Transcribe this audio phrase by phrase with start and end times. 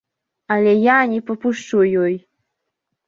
[0.53, 2.15] Але я не папушчу ёй!